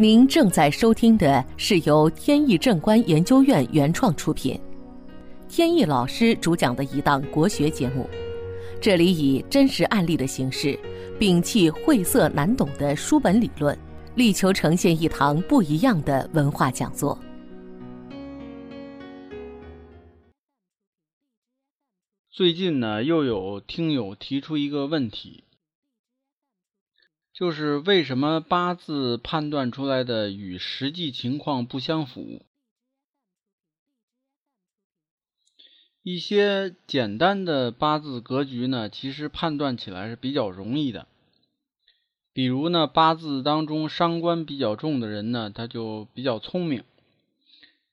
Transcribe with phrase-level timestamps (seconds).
[0.00, 4.58] 您正在收听的是由天意正观研究院原创出品，
[5.46, 8.08] 天意老师主讲的一档国学节目。
[8.80, 10.74] 这里以真实案例的形式，
[11.18, 13.78] 摒弃晦涩难懂的书本理论，
[14.14, 17.18] 力求呈现一堂不一样的文化讲座。
[22.30, 25.44] 最近呢，又有听友提出一个问题。
[27.40, 32.42] 就是为什么八字判断出来的与实际情况不相符？
[36.02, 41.08] 一些简单的八字格局呢，其实判断起来是比较容易的。
[42.34, 46.84] 比如呢，八字当中伤官比较重的人呢，他就比较聪明，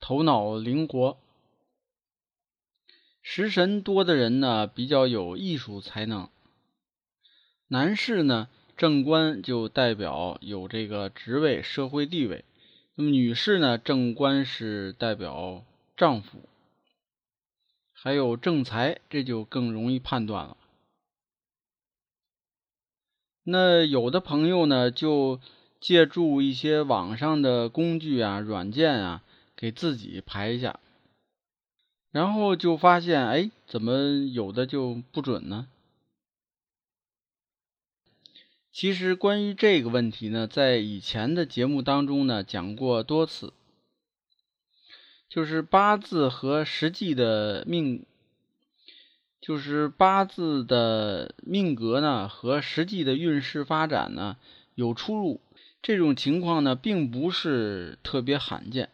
[0.00, 1.18] 头脑灵活；
[3.22, 6.28] 食神多的人呢，比较有艺术才能。
[7.68, 8.48] 男士呢？
[8.76, 12.44] 正官就代表有这个职位、社会地位。
[12.94, 13.78] 那么女士呢？
[13.78, 15.64] 正官是代表
[15.96, 16.40] 丈夫，
[17.92, 20.56] 还有正财，这就更容易判断了。
[23.44, 25.40] 那有的朋友呢，就
[25.80, 29.22] 借助一些网上的工具啊、软件啊，
[29.56, 30.80] 给自己排一下，
[32.10, 35.68] 然后就发现，哎，怎么有的就不准呢？
[38.78, 43.54] 其实关于这个问题呢，在以前的节目当中呢讲过多次，
[45.30, 48.04] 就是八字和实际的命，
[49.40, 54.36] 就是八字的命格呢和实际的运势发展呢
[54.74, 55.40] 有出入，
[55.80, 58.90] 这种情况呢并不是特别罕见。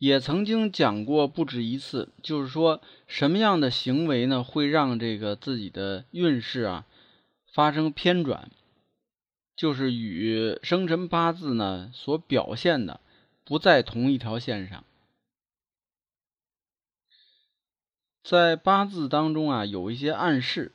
[0.00, 6.86] 也曾经讲过不止一次，就是说什么样的行为呢，会让这个自己的运势啊
[7.52, 8.50] 发生偏转，
[9.54, 12.98] 就是与生辰八字呢所表现的
[13.44, 14.82] 不在同一条线上。
[18.24, 20.72] 在八字当中啊，有一些暗示，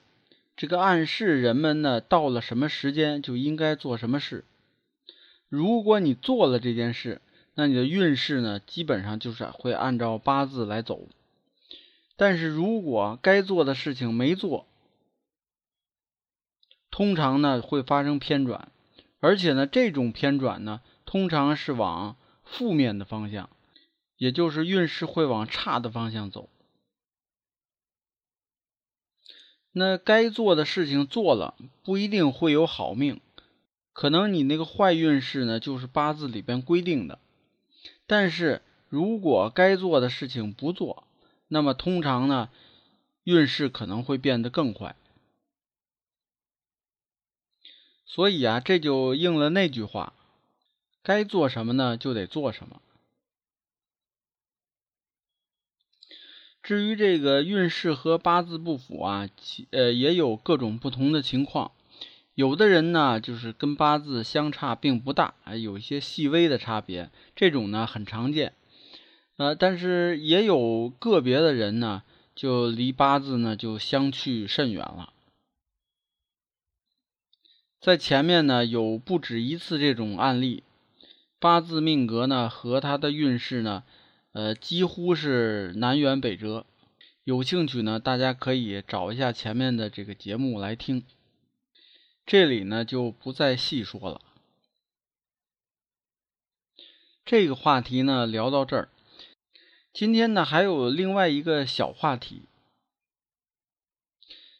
[0.56, 4.46] 这个暗示人们呢到了什么时间就应该做什么事，
[5.50, 7.22] 如果你做了这件事。
[7.57, 11.07] 那你的运势呢，基本上就是会按照八字来走。
[12.17, 14.67] 但是如果该做的事情没做，
[16.91, 18.71] 通常呢会发生偏转，
[19.19, 23.49] 而且呢这种偏转呢，通常是往负面的方向，
[24.17, 26.49] 也就是运势会往差的方向走。
[29.72, 33.19] 那该做的事情做了，不一定会有好命，
[33.91, 37.19] 可能你那个坏运势呢，就是八字里边规定的。
[38.07, 41.07] 但是如果该做的事情不做，
[41.47, 42.49] 那么通常呢，
[43.23, 44.95] 运势可能会变得更坏。
[48.05, 50.13] 所以啊，这就应了那句话：
[51.03, 52.81] 该做什么呢，就得做什么。
[56.61, 59.29] 至于这个运势和八字不符啊，
[59.72, 61.72] 呃也有各种不同的情况。
[62.35, 68.53] 有的人呢，就是跟八字相差并不大，还有一些细微的差别，这种呢很常见。
[69.38, 72.03] 呃，但是也有个别的人呢，
[72.35, 75.13] 就离八字呢就相去甚远了。
[77.79, 80.63] 在前面呢有不止一次这种案例，
[81.40, 83.84] 八字命格呢和他的运势呢，
[84.34, 86.66] 呃几乎是南辕北辙。
[87.23, 91.03] 有兴趣呢，大家可以找一下前面的这个节目来听。
[92.25, 94.19] 这里呢就不再细说了。
[97.24, 98.90] 这个话题呢聊到这儿，
[99.94, 102.47] 今天呢还有另外一个小话题，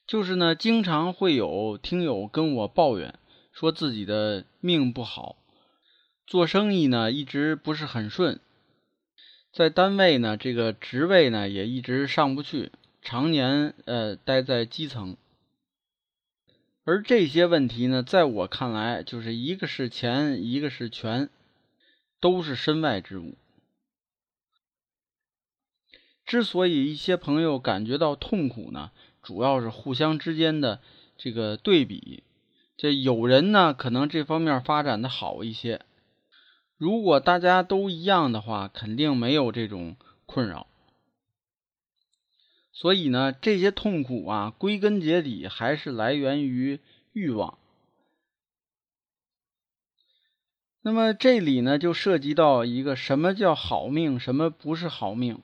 [0.06, 3.18] 就是呢经常会有听友跟我抱怨，
[3.52, 5.38] 说自己的命不好，
[6.28, 8.40] 做生意呢一直不是很顺，
[9.52, 12.72] 在单位呢这个职位呢也一直上不去，
[13.02, 15.18] 常年呃待在基层。
[16.85, 21.30] 而这些问题呢，在我看来，就是一个是钱，一个是权，
[22.19, 23.36] 都是身外之物。
[26.24, 28.92] 之所以一些朋友感觉到痛苦呢，
[29.24, 30.80] 主要是互相之间的
[31.18, 32.24] 这个对比。
[32.77, 35.81] 这有人呢，可能这方面发展的好一些。
[36.77, 39.95] 如果大家都一样的话，肯定没有这种
[40.27, 40.68] 困扰。
[42.75, 46.81] 所以呢，这些痛苦啊，归根结底还是来源于
[47.13, 47.57] 欲望。
[50.81, 55.39] 那么这里呢，就涉及到一个什么叫好命，什么不是好命。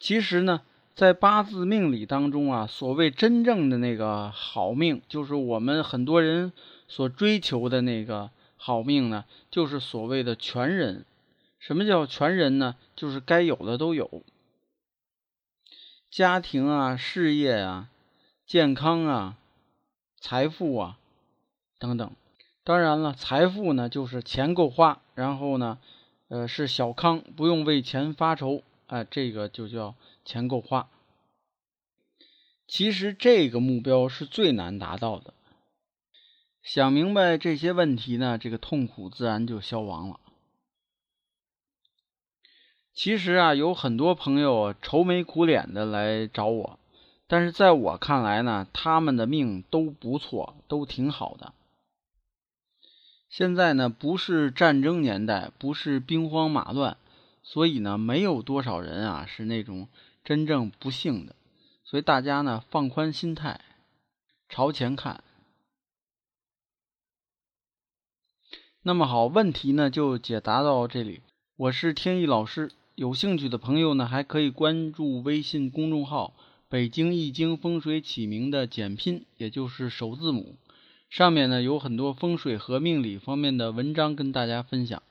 [0.00, 0.62] 其实呢，
[0.94, 6.54] 在八字命理当中啊，所谓真正的那个好命，就是我们很多人
[6.88, 11.04] 所追求的那个好命呢，就是所谓的全人。
[11.58, 12.76] 什么叫全人呢？
[12.96, 14.22] 就是该有的都有，
[16.10, 17.90] 家庭啊、事业啊、
[18.46, 19.36] 健康啊、
[20.20, 20.98] 财富啊
[21.78, 22.10] 等等。
[22.64, 25.78] 当然了，财富呢，就是钱够花，然后呢，
[26.28, 29.94] 呃，是小康，不用为钱发愁，哎，这个就叫
[30.24, 30.88] 钱够花。
[32.66, 35.32] 其实这个目标是最难达到的。
[36.62, 40.18] 想明白这些问题呢，这个痛苦自然就消亡了。
[42.96, 46.78] 其实啊，有很多朋友愁眉苦脸的来找我，
[47.26, 51.52] 但是在我看来呢，他们的命都不错，都挺好的。
[53.28, 56.96] 现在呢，不是战争年代，不是兵荒马乱，
[57.42, 59.88] 所以呢，没有多少人啊是那种
[60.24, 61.36] 真正不幸的。
[61.84, 63.60] 所以大家呢，放宽心态，
[64.48, 65.22] 朝前看。
[68.80, 71.20] 那么好，问题呢就解答到这里。
[71.56, 76.34] 我是天意老师，有兴趣的朋友呢，还可以关注微信公众号
[76.70, 80.56] “北京易经风水起名”的简拼，也就是首字母。
[81.10, 85.02] 上面呢有很多风水和命理方面的文章跟大家分享。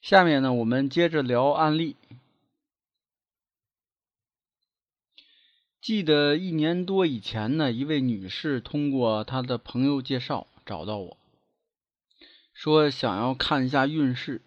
[0.00, 1.96] 下面呢我们接着聊案例。
[5.80, 11.16] 记得一年多以前呢，一位女士通过她的朋友介绍找到我，
[12.54, 14.42] 说想要看一下运势。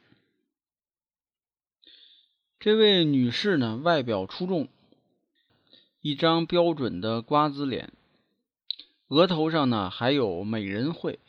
[2.60, 4.68] 这位女士呢外表出众，
[6.02, 7.94] 一张标准的瓜子脸。
[9.08, 11.20] 额头上呢还有美人喙，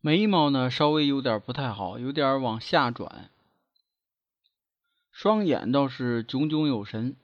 [0.00, 3.30] 眉毛呢稍微有点不太好，有点往下转，
[5.12, 7.14] 双眼倒是炯炯有神，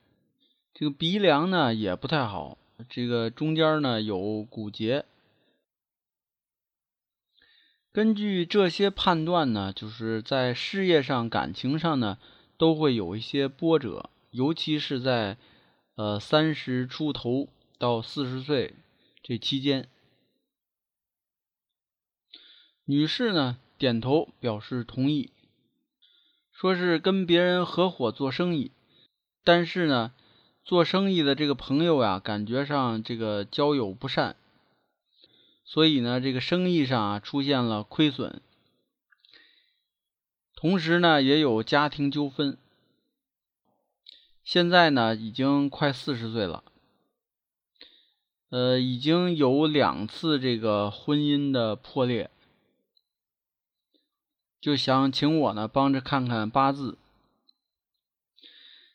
[0.74, 2.58] 这个鼻梁呢也不太好，
[2.90, 5.06] 这个中间呢有骨节。
[7.90, 12.18] 根据这些判断呢，就是在事业上、感情上呢
[12.60, 15.38] 都会有一些波折，尤其是在
[15.94, 17.48] 呃三十出头
[17.78, 18.74] 到四十岁。
[19.22, 19.88] 这期间，
[22.84, 25.30] 女士呢点头表示同意，
[26.52, 28.72] 说是跟别人合伙做生意，
[29.42, 30.12] 但是呢，
[30.62, 34.36] 做生意的这个朋友呀，感觉上这个交友不善，
[35.64, 38.42] 所以呢，这个生意上啊出现了亏损，
[40.60, 42.58] 同时呢也有家庭纠纷，
[44.44, 46.62] 现在呢已经快四十岁了。
[48.50, 52.28] 呃，已经有两次这个婚姻的破裂，
[54.60, 56.98] 就想请我呢帮着看看八字。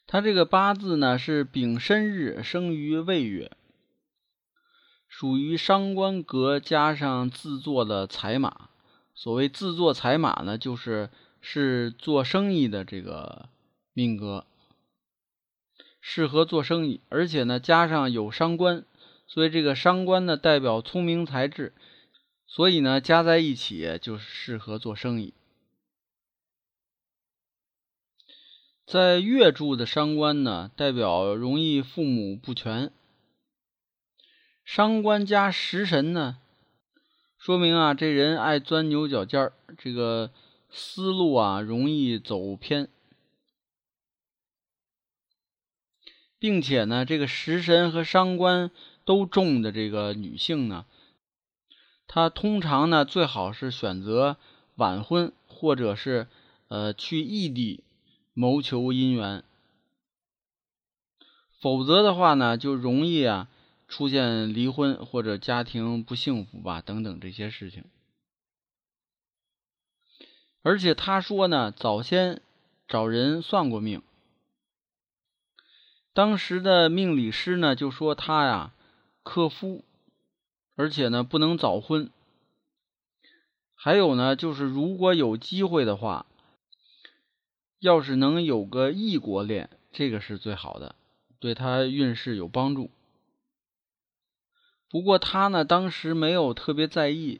[0.05, 3.51] 他这个八字呢是丙申日生于未月，
[5.07, 8.69] 属于伤官格加上自坐的财马。
[9.15, 11.09] 所谓自坐财马呢，就是
[11.47, 13.49] 是做生意的这个
[13.93, 14.47] 命格，
[16.01, 18.83] 适合做生意，而且呢加上有伤官。
[19.27, 21.73] 所以这个伤官呢，代表聪明才智，
[22.47, 25.33] 所以呢，加在一起就适合做生意。
[28.85, 32.91] 在月柱的伤官呢，代表容易父母不全。
[34.63, 36.37] 伤官加食神呢，
[37.37, 40.31] 说明啊，这人爱钻牛角尖儿，这个
[40.75, 42.89] 思路啊，容易走偏，
[46.37, 48.69] 并且呢，这个食神和伤官。
[49.05, 50.87] 都重的这个女性呢，
[52.07, 54.37] 她通常呢最好是选择
[54.73, 56.27] 晚婚，或者是
[56.69, 57.83] 呃去异地
[58.33, 59.43] 谋求姻缘，
[61.61, 63.47] 否则的话呢就容易啊
[63.87, 67.83] 出现离婚或者家庭不幸福吧等等这些事情。
[70.65, 72.41] 而且他说呢，早先
[72.87, 74.01] 找人算过命，
[76.11, 78.73] 当时的命理师呢就说他呀。
[79.21, 79.83] 克夫，
[80.75, 82.09] 而且呢不能早婚。
[83.75, 86.25] 还有呢，就是如果有机会的话，
[87.79, 90.95] 要是能有个异国恋，这个是最好的，
[91.39, 92.89] 对他运势有帮助。
[94.89, 97.39] 不过他呢当时没有特别在意，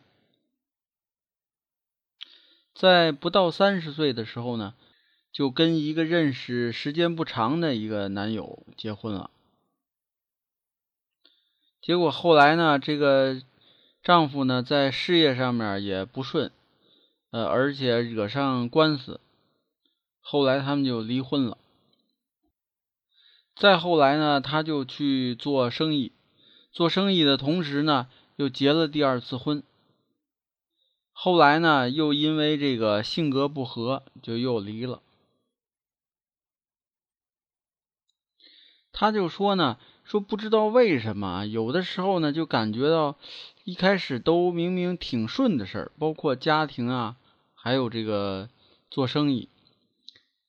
[2.75, 4.73] 在不到三十岁的时候呢，
[5.31, 9.31] 就跟一个认识时间不长的一个男友结婚了。
[11.81, 13.41] 结果后来呢，这个
[14.03, 16.51] 丈夫呢在事业上面也不顺，
[17.31, 19.21] 呃，而且惹上官司，
[20.19, 21.57] 后来他们就离婚了。
[23.55, 26.11] 再后来呢，他就去做生意，
[26.73, 29.63] 做生意的同时呢，又结了第二次婚。
[31.25, 35.01] 后来呢，又因为这个性格不合，就又离了。
[38.91, 43.17] 他就说呢，说不知道为什么，有的时候呢，就感觉到
[43.63, 47.15] 一开始都明明挺顺的事儿，包括家庭啊，
[47.55, 48.47] 还有这个
[48.91, 49.49] 做生意。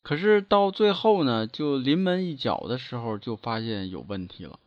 [0.02, 4.58] 可是到最后呢，就临门一脚的时候，就发现有问题了。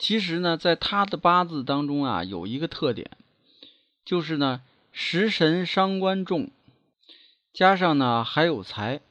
[0.00, 3.10] 其实呢，在他的八字当中啊，有一个特点，
[4.02, 6.50] 就是呢，食神伤官重，
[7.52, 9.02] 加上呢还有财，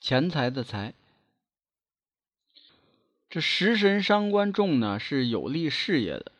[0.00, 0.94] 钱财的财。
[3.28, 6.32] 这食神伤官重呢，是有利事业的；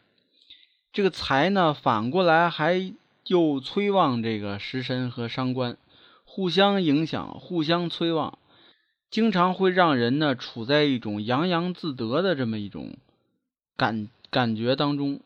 [0.91, 2.95] 这个财呢，反过来还。
[3.29, 5.79] 又催旺这个食神和伤官，
[6.25, 8.37] 互相影响，互相催旺，
[9.11, 12.97] 经常会让人呢处在一种洋洋自得的这么一种
[13.77, 15.21] 感感觉当中。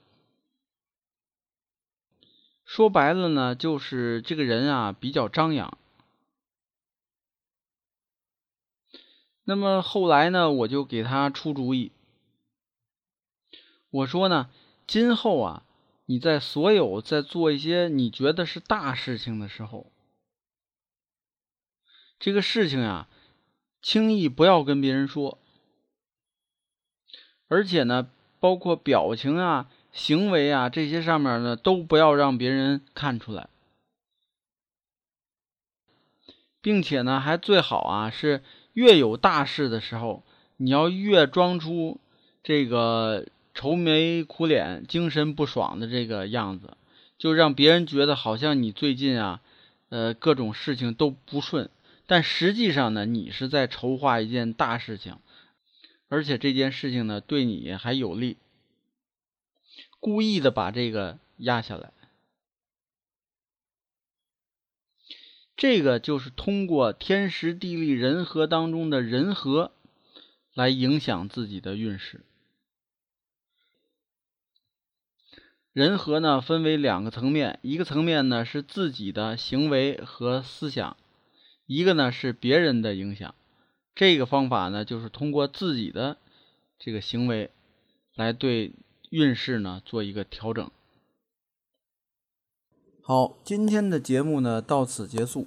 [2.65, 5.79] 说白了呢，就是这个人啊比较张扬。
[9.45, 11.93] 那么后来呢，我就给他出主意，
[13.91, 14.51] 我说呢，
[14.87, 15.63] 今后啊。
[16.09, 19.91] 你在所有在做一些你觉得是大事情的时候，
[22.21, 23.09] 这个事情呀，
[23.83, 25.41] 轻易不要跟别人说，
[27.49, 28.09] 而且呢，
[28.47, 33.49] 包括表情啊、行为啊这些上面呢，都不要让别人看出来，
[36.61, 40.23] 并且呢，还最好啊，是越有大事的时候，
[40.59, 41.99] 你要越装出
[42.45, 43.27] 这个。
[43.59, 46.77] 愁眉苦脸、精神不爽的这个样子，
[47.17, 49.41] 就让别人觉得好像你最近啊，
[49.89, 51.71] 呃，各种事情都不顺。
[52.07, 55.17] 但实际上呢，你是在筹划一件大事情，
[56.09, 58.37] 而且这件事情呢，对你还有利。
[59.99, 61.93] 故意的把这个压下来，
[65.57, 69.73] 这个就是通过天时地利人和当中的人和，
[70.55, 72.21] 来影响自己的运势。
[75.73, 80.97] 人和呢分为两个层面，一个层面呢是自己的行为和思想，
[81.67, 83.35] 一个呢是别人的影响。
[83.97, 86.19] 这个方法呢就是通过自己的
[86.79, 87.51] 这个行为
[88.15, 88.73] 来对
[89.11, 90.71] 运势呢做一个调整。
[93.03, 95.47] 好，今天的节目呢到此结束。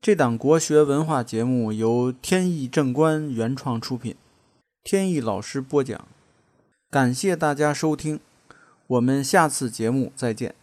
[0.00, 4.16] 这档国学文化节目由天意正观原创出品，
[4.82, 6.06] 天意老师播讲，
[6.90, 8.20] 感谢大家收听。
[8.86, 10.54] 我们下次节目再见。